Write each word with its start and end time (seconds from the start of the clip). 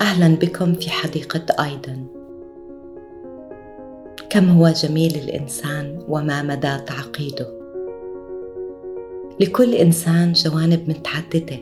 أهلا 0.00 0.36
بكم 0.36 0.74
في 0.74 0.90
حديقة 0.90 1.64
آيدن. 1.64 2.06
كم 4.30 4.48
هو 4.48 4.68
جميل 4.68 5.14
الإنسان 5.14 5.98
وما 6.08 6.42
مدى 6.42 6.78
تعقيده. 6.78 7.46
لكل 9.40 9.74
إنسان 9.74 10.32
جوانب 10.32 10.88
متعددة. 10.88 11.58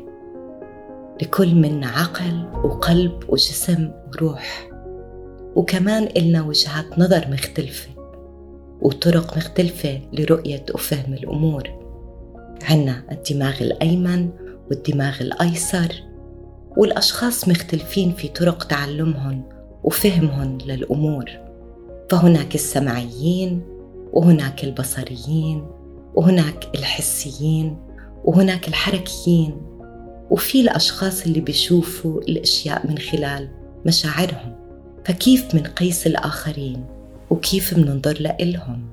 لكل 1.23 1.55
منا 1.55 1.87
عقل 1.87 2.47
وقلب 2.65 3.13
وجسم 3.29 3.91
وروح. 4.09 4.71
وكمان 5.57 6.09
إلنا 6.17 6.43
وجهات 6.43 6.99
نظر 6.99 7.27
مختلفة 7.31 7.89
وطرق 8.81 9.37
مختلفة 9.37 10.01
لرؤية 10.13 10.65
وفهم 10.75 11.13
الأمور. 11.15 11.63
عنا 12.71 13.03
الدماغ 13.13 13.63
الأيمن 13.63 14.31
والدماغ 14.71 15.21
الأيسر 15.21 16.03
والأشخاص 16.77 17.49
مختلفين 17.49 18.13
في 18.13 18.29
طرق 18.29 18.65
تعلمهم 18.65 19.43
وفهمهم 19.85 20.59
للأمور. 20.67 21.25
فهناك 22.11 22.55
السمعيين 22.55 23.63
وهناك 24.13 24.65
البصريين 24.65 25.67
وهناك 26.15 26.69
الحسيين 26.75 27.77
وهناك 28.25 28.69
الحركيين. 28.69 29.57
وفي 30.31 30.61
الأشخاص 30.61 31.23
اللي 31.27 31.41
بيشوفوا 31.41 32.21
الأشياء 32.21 32.87
من 32.87 32.99
خلال 32.99 33.49
مشاعرهم. 33.87 34.57
فكيف 35.05 35.55
منقيس 35.55 36.07
الآخرين؟ 36.07 36.85
وكيف 37.31 37.79
مننظر 37.79 38.17
لإلهم؟ 38.21 38.85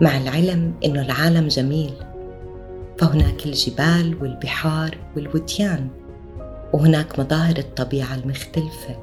مع 0.00 0.16
العلم 0.16 0.74
إنه 0.84 1.02
العالم 1.02 1.48
جميل. 1.48 1.92
فهناك 2.98 3.46
الجبال 3.46 4.16
والبحار 4.22 4.98
والوديان 5.16 5.88
وهناك 6.72 7.18
مظاهر 7.18 7.58
الطبيعة 7.58 8.14
المختلفة 8.14 8.96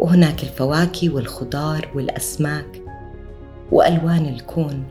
وهناك 0.00 0.42
الفواكه 0.42 1.14
والخضار 1.14 1.88
والأسماك 1.94 2.82
وألوان 3.72 4.26
الكون 4.26 4.84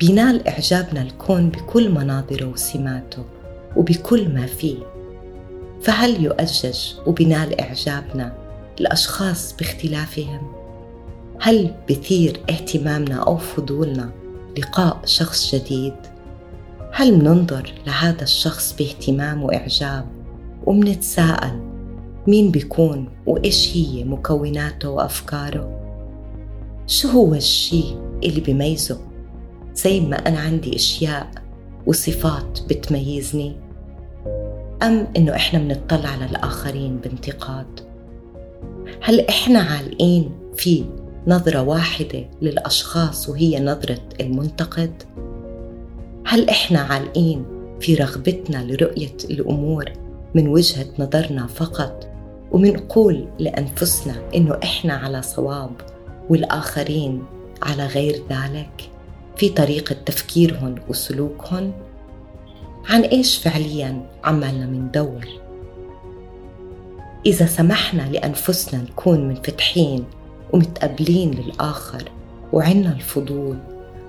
بينال 0.00 0.48
إعجابنا 0.48 1.02
الكون 1.02 1.48
بكل 1.48 1.90
مناظره 1.90 2.44
وسماته 2.44 3.24
وبكل 3.76 4.34
ما 4.34 4.46
فيه 4.46 4.78
فهل 5.82 6.24
يؤجج 6.24 6.78
وبنال 7.06 7.60
إعجابنا 7.60 8.32
الأشخاص 8.80 9.56
باختلافهم؟ 9.56 10.52
هل 11.40 11.74
بثير 11.90 12.40
اهتمامنا 12.50 13.14
أو 13.16 13.36
فضولنا 13.36 14.10
لقاء 14.58 15.00
شخص 15.04 15.54
جديد؟ 15.54 15.94
هل 16.94 17.18
مننظر 17.18 17.72
لهذا 17.86 18.22
الشخص 18.22 18.76
باهتمام 18.76 19.42
وإعجاب 19.42 20.06
ومنتساءل 20.66 21.60
مين 22.26 22.50
بيكون 22.50 23.08
وإيش 23.26 23.76
هي 23.76 24.04
مكوناته 24.04 24.90
وأفكاره؟ 24.90 25.78
شو 26.86 27.08
هو 27.08 27.34
الشي 27.34 27.84
اللي 28.24 28.40
بيميزه 28.40 29.00
زي 29.74 30.00
ما 30.00 30.16
أنا 30.16 30.40
عندي 30.40 30.76
أشياء 30.76 31.30
وصفات 31.86 32.60
بتميزني 32.68 33.56
أم 34.82 35.06
إنه 35.16 35.34
إحنا 35.36 35.58
بنطلع 35.58 36.08
على 36.08 36.24
الآخرين 36.24 36.96
بانتقاد 36.96 37.80
هل 39.02 39.20
إحنا 39.20 39.58
عالقين 39.58 40.30
في 40.56 40.84
نظرة 41.26 41.62
واحدة 41.62 42.24
للأشخاص 42.42 43.28
وهي 43.28 43.60
نظرة 43.60 44.00
المنتقد؟ 44.20 45.02
هل 46.24 46.48
إحنا 46.50 46.80
عالقين 46.80 47.44
في 47.80 47.94
رغبتنا 47.94 48.64
لرؤية 48.64 49.16
الأمور 49.24 49.92
من 50.34 50.48
وجهة 50.48 50.86
نظرنا 50.98 51.46
فقط؟ 51.46 52.08
ومنقول 52.52 53.28
لأنفسنا 53.38 54.14
إنه 54.34 54.58
إحنا 54.62 54.94
على 54.94 55.22
صواب 55.22 55.70
والآخرين 56.28 57.24
على 57.62 57.86
غير 57.86 58.22
ذلك؟ 58.30 58.90
في 59.36 59.48
طريقة 59.48 59.96
تفكيرهم 60.06 60.74
وسلوكهم 60.88 61.72
عن 62.88 63.02
إيش 63.02 63.38
فعليا 63.38 64.06
عمالنا 64.24 64.66
مندور 64.66 65.26
إذا 67.26 67.46
سمحنا 67.46 68.02
لأنفسنا 68.02 68.82
نكون 68.82 69.28
منفتحين 69.28 70.04
ومتقبلين 70.52 71.30
للآخر 71.30 72.02
وعنا 72.52 72.92
الفضول 72.92 73.58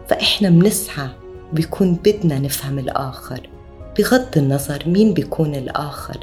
فإحنا 0.08 0.50
منسعى 0.50 1.10
بيكون 1.54 1.94
بدنا 1.94 2.40
نفهم 2.40 2.80
الآخر. 2.80 3.50
بغض 3.98 4.38
النظر 4.38 4.84
مين 4.88 5.14
بيكون 5.14 5.56
الآخر 5.56 6.18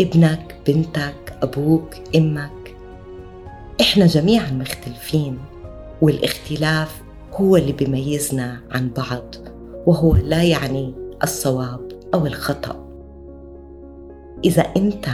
ابنك 0.00 0.56
بنتك 0.66 1.36
أبوك 1.42 1.94
أمك. 2.16 2.76
إحنا 3.80 4.06
جميعا 4.06 4.50
مختلفين 4.50 5.38
والاختلاف 6.02 7.02
هو 7.32 7.56
اللي 7.56 7.72
بيميزنا 7.72 8.60
عن 8.70 8.90
بعض 8.96 9.34
وهو 9.86 10.16
لا 10.16 10.42
يعني 10.42 10.94
الصواب 11.22 11.88
أو 12.14 12.26
الخطأ. 12.26 12.86
إذا 14.44 14.62
أنت 14.76 15.06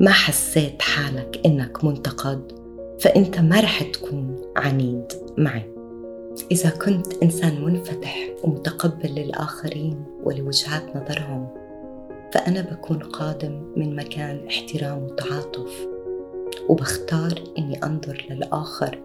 ما 0.00 0.10
حسيت 0.10 0.82
حالك 0.82 1.40
إنك 1.46 1.84
منتقد 1.84 2.52
فأنت 3.00 3.38
ما 3.38 3.60
رح 3.60 3.82
تكون 3.82 4.36
عنيد 4.56 5.12
معي. 5.38 5.75
إذا 6.50 6.70
كنت 6.70 7.22
إنسان 7.22 7.64
منفتح 7.64 8.28
ومتقبل 8.44 9.14
للآخرين 9.14 10.04
ولوجهات 10.24 10.96
نظرهم 10.96 11.48
فأنا 12.32 12.60
بكون 12.60 12.98
قادم 12.98 13.72
من 13.76 13.96
مكان 13.96 14.46
احترام 14.46 15.02
وتعاطف 15.02 15.86
وبختار 16.68 17.44
إني 17.58 17.84
أنظر 17.84 18.26
للآخر 18.30 18.98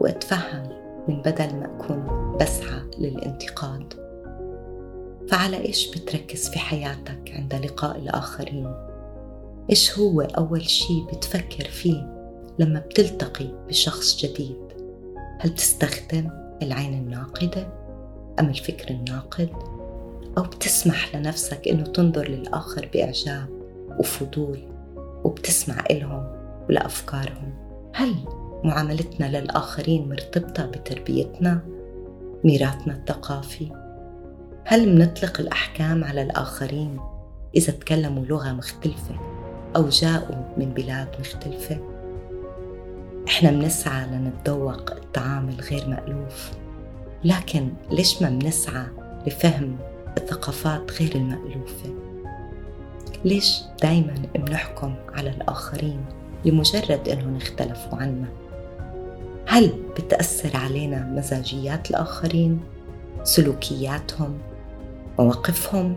وأتفهم 0.00 0.68
من 1.08 1.22
بدل 1.22 1.54
ما 1.54 1.66
أكون 1.76 2.36
بسعى 2.40 2.80
للانتقاد 2.98 3.94
فعلى 5.28 5.64
إيش 5.64 5.90
بتركز 5.90 6.48
في 6.48 6.58
حياتك 6.58 7.32
عند 7.34 7.54
لقاء 7.54 7.98
الآخرين؟ 7.98 8.74
إيش 9.70 9.98
هو 9.98 10.20
أول 10.20 10.68
شي 10.68 11.02
بتفكر 11.12 11.64
فيه 11.64 12.18
لما 12.58 12.80
بتلتقي 12.80 13.46
بشخص 13.68 14.24
جديد؟ 14.24 14.56
هل 15.38 15.50
بتستخدم 15.50 16.47
العين 16.62 16.94
الناقدة 16.94 17.68
أم 18.40 18.48
الفكر 18.48 18.90
الناقد؟ 18.90 19.50
أو 20.38 20.42
بتسمح 20.42 21.16
لنفسك 21.16 21.68
إنه 21.68 21.82
تنظر 21.82 22.28
للآخر 22.28 22.88
بإعجاب 22.94 23.48
وفضول 23.98 24.58
وبتسمع 25.24 25.84
إلهم 25.90 26.26
ولأفكارهم؟ 26.68 27.54
هل 27.94 28.14
معاملتنا 28.64 29.40
للآخرين 29.40 30.08
مرتبطة 30.08 30.66
بتربيتنا 30.66 31.60
ميراثنا 32.44 32.94
الثقافي 32.94 33.68
هل 34.64 34.98
منطلق 34.98 35.40
الأحكام 35.40 36.04
على 36.04 36.22
الآخرين 36.22 37.00
إذا 37.56 37.72
تكلموا 37.72 38.24
لغة 38.24 38.52
مختلفة 38.52 39.14
أو 39.76 39.88
جاءوا 39.88 40.36
من 40.56 40.74
بلاد 40.74 41.08
مختلفة 41.20 41.97
إحنا 43.28 43.50
منسعى 43.50 44.06
لنتذوق 44.06 44.90
الطعام 44.90 45.48
الغير 45.48 45.88
مألوف 45.88 46.50
لكن 47.24 47.72
ليش 47.90 48.22
ما 48.22 48.30
منسعى 48.30 48.86
لفهم 49.26 49.76
الثقافات 50.18 50.92
غير 51.00 51.14
المألوفة 51.14 51.94
ليش 53.24 53.60
دايما 53.82 54.14
بنحكم 54.34 54.94
على 55.14 55.30
الآخرين 55.30 56.04
لمجرد 56.44 57.08
أنهم 57.08 57.36
اختلفوا 57.36 57.98
عنا 57.98 58.28
هل 59.46 59.72
بتأثر 59.96 60.56
علينا 60.56 61.04
مزاجيات 61.16 61.90
الآخرين؟ 61.90 62.60
سلوكياتهم؟ 63.22 64.38
مواقفهم؟ 65.18 65.96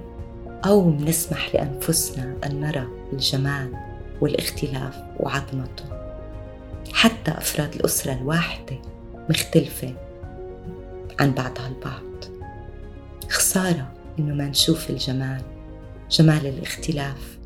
أو 0.66 0.90
منسمح 0.90 1.56
لأنفسنا 1.56 2.36
أن 2.46 2.60
نرى 2.60 2.88
الجمال 3.14 3.74
والاختلاف 4.22 4.98
وعظمته 5.20 6.01
حتى 7.02 7.32
أفراد 7.32 7.76
الأسرة 7.76 8.14
الواحدة 8.14 8.82
مختلفة 9.30 9.94
عن 11.20 11.32
بعضها 11.32 11.68
البعض 11.68 12.24
خسارة 13.30 13.94
إنه 14.20 14.36
ما 14.36 14.46
نشوف 14.50 14.90
الجمال 14.90 15.42
جمال 16.12 16.48
الاختلاف 16.48 17.38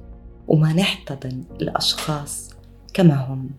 وما 0.47 0.73
نحتضن 0.73 1.43
الأشخاص 1.61 2.49
كما 2.93 3.15
هم. 3.15 3.49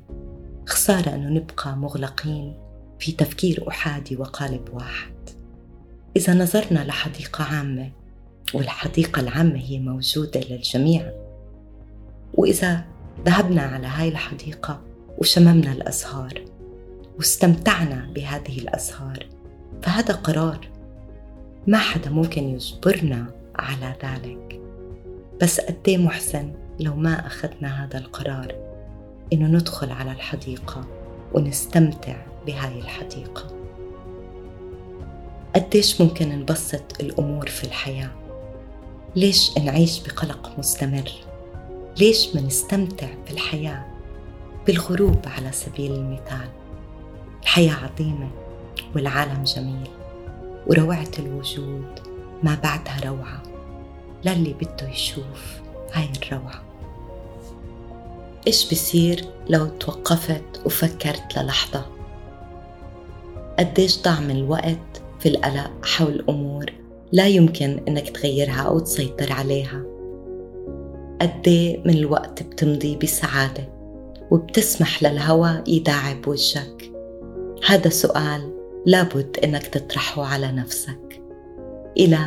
خسارة 0.66 1.14
أنه 1.14 1.28
نبقى 1.28 1.76
مغلقين 1.76 2.54
في 2.98 3.12
تفكير 3.12 3.68
أحادي 3.68 4.16
وقالب 4.16 4.68
واحد. 4.72 5.14
إذا 6.16 6.34
نظرنا 6.34 6.84
لحديقة 6.84 7.44
عامة 7.44 7.90
والحديقة 8.54 9.20
العامة 9.20 9.58
هي 9.58 9.78
موجودة 9.78 10.40
للجميع 10.40 11.12
وإذا 12.34 12.84
ذهبنا 13.26 13.62
على 13.62 13.86
هاي 13.86 14.08
الحديقة 14.08 14.95
وشممنا 15.18 15.72
الأزهار 15.72 16.44
واستمتعنا 17.18 18.08
بهذه 18.14 18.58
الأزهار. 18.58 19.26
فهذا 19.82 20.14
قرار 20.14 20.68
ما 21.66 21.78
حدا 21.78 22.10
ممكن 22.10 22.44
يجبرنا 22.44 23.26
على 23.56 23.94
ذلك. 24.04 24.60
بس 25.42 25.60
قد 25.60 25.90
محسن 25.90 26.52
لو 26.80 26.96
ما 26.96 27.26
أخذنا 27.26 27.84
هذا 27.84 27.98
القرار 27.98 28.54
إنه 29.32 29.46
ندخل 29.46 29.90
على 29.90 30.12
الحديقة 30.12 30.84
ونستمتع 31.34 32.16
بهاي 32.46 32.78
الحديقة؟ 32.78 33.56
قديش 35.54 36.00
ممكن 36.00 36.28
نبسط 36.28 37.00
الأمور 37.00 37.46
في 37.46 37.64
الحياة؟ 37.64 38.10
ليش 39.16 39.58
نعيش 39.58 40.00
بقلق 40.00 40.58
مستمر؟ 40.58 41.10
ليش 41.98 42.34
ما 42.34 42.40
نستمتع 42.40 43.08
بالحياة؟ 43.28 43.95
بالغروب 44.66 45.18
على 45.26 45.52
سبيل 45.52 45.92
المثال. 45.92 46.48
الحياة 47.42 47.74
عظيمة 47.74 48.28
والعالم 48.94 49.44
جميل 49.44 49.88
وروعة 50.66 51.10
الوجود 51.18 52.00
ما 52.42 52.58
بعدها 52.62 53.10
روعة. 53.10 53.42
للي 54.24 54.52
بده 54.52 54.88
يشوف 54.88 55.60
هاي 55.92 56.08
الروعة. 56.22 56.62
إيش 58.46 58.72
بصير 58.72 59.24
لو 59.48 59.66
توقفت 59.66 60.60
وفكرت 60.64 61.38
للحظة؟ 61.38 61.86
قديش 63.58 64.02
ضاع 64.02 64.20
من 64.20 64.36
الوقت 64.36 65.02
في 65.20 65.28
القلق 65.28 65.70
حول 65.84 66.24
أمور 66.28 66.72
لا 67.12 67.26
يمكن 67.26 67.80
إنك 67.88 68.08
تغيرها 68.08 68.62
أو 68.62 68.78
تسيطر 68.78 69.32
عليها؟ 69.32 69.82
قد 71.20 71.48
من 71.84 71.94
الوقت 71.94 72.42
بتمضي 72.42 72.96
بسعادة؟ 72.96 73.75
وبتسمح 74.30 75.02
للهوى 75.02 75.62
يداعب 75.66 76.28
وجهك. 76.28 76.92
هذا 77.66 77.88
سؤال 77.88 78.52
لابد 78.86 79.36
إنك 79.44 79.66
تطرحه 79.66 80.24
على 80.24 80.52
نفسك. 80.52 81.22
إلى 81.96 82.18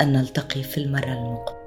أن 0.00 0.12
نلتقي 0.12 0.62
في 0.62 0.78
المرة 0.78 1.12
المقبلة. 1.12 1.63